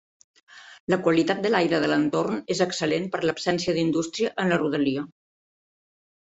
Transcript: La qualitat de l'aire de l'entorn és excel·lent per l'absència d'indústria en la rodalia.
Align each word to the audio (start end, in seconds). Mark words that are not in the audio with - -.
La 0.93 0.97
qualitat 1.07 1.43
de 1.43 1.51
l'aire 1.51 1.81
de 1.83 1.89
l'entorn 1.91 2.39
és 2.55 2.61
excel·lent 2.67 3.05
per 3.17 3.21
l'absència 3.27 3.77
d'indústria 3.77 4.33
en 4.45 4.51
la 4.55 4.59
rodalia. 4.63 5.05